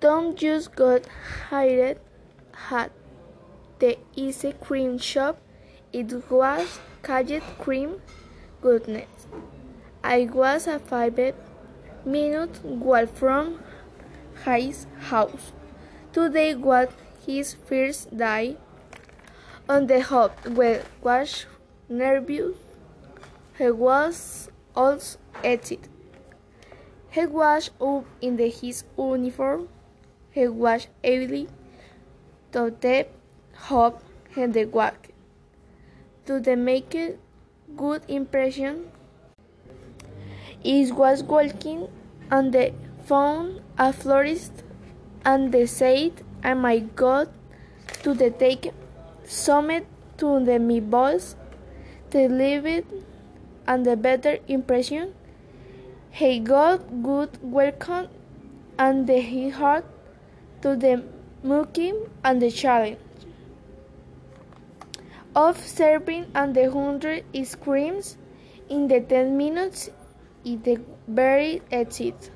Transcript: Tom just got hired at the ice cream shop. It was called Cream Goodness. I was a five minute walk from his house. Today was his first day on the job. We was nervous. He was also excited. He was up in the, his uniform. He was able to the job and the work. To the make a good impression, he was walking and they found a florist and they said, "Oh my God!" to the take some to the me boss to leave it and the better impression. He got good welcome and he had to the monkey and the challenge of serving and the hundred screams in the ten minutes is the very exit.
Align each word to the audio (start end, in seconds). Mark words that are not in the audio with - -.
Tom 0.00 0.36
just 0.36 0.76
got 0.76 1.06
hired 1.50 1.98
at 2.70 2.92
the 3.80 3.98
ice 4.16 4.44
cream 4.60 4.96
shop. 4.96 5.40
It 5.92 6.12
was 6.30 6.78
called 7.02 7.42
Cream 7.58 8.00
Goodness. 8.60 9.26
I 10.04 10.28
was 10.32 10.68
a 10.68 10.78
five 10.78 11.34
minute 12.04 12.64
walk 12.64 13.08
from 13.08 13.58
his 14.44 14.86
house. 15.10 15.52
Today 16.12 16.54
was 16.54 16.88
his 17.26 17.54
first 17.54 18.16
day 18.16 18.56
on 19.68 19.88
the 19.88 20.00
job. 20.00 20.30
We 20.46 20.78
was 21.02 21.46
nervous. 21.88 22.54
He 23.58 23.70
was 23.72 24.48
also 24.76 25.18
excited. 25.42 25.88
He 27.10 27.26
was 27.26 27.70
up 27.80 28.04
in 28.20 28.36
the, 28.36 28.48
his 28.48 28.84
uniform. 28.96 29.68
He 30.38 30.46
was 30.46 30.86
able 31.02 31.48
to 32.52 32.60
the 32.82 33.06
job 33.68 34.02
and 34.36 34.54
the 34.54 34.66
work. 34.66 35.08
To 36.26 36.38
the 36.38 36.54
make 36.54 36.94
a 36.94 37.16
good 37.76 38.02
impression, 38.06 38.92
he 40.60 40.92
was 40.92 41.24
walking 41.24 41.88
and 42.30 42.52
they 42.52 42.72
found 43.10 43.62
a 43.78 43.92
florist 43.92 44.62
and 45.24 45.50
they 45.50 45.66
said, 45.66 46.22
"Oh 46.44 46.54
my 46.54 46.76
God!" 47.02 47.34
to 48.04 48.14
the 48.22 48.30
take 48.46 48.72
some 49.40 49.74
to 50.22 50.32
the 50.52 50.60
me 50.70 50.80
boss 50.96 51.34
to 52.14 52.26
leave 52.38 52.72
it 52.76 52.96
and 53.66 53.92
the 53.92 54.00
better 54.08 54.38
impression. 54.46 55.14
He 56.22 56.32
got 56.56 56.90
good 57.12 57.38
welcome 57.60 58.10
and 58.78 59.08
he 59.08 59.48
had 59.62 59.94
to 60.62 60.76
the 60.76 61.04
monkey 61.42 61.92
and 62.24 62.42
the 62.42 62.50
challenge 62.50 62.98
of 65.34 65.58
serving 65.64 66.26
and 66.34 66.54
the 66.54 66.70
hundred 66.70 67.24
screams 67.44 68.16
in 68.68 68.88
the 68.88 69.00
ten 69.00 69.36
minutes 69.36 69.90
is 70.44 70.60
the 70.62 70.80
very 71.06 71.62
exit. 71.70 72.30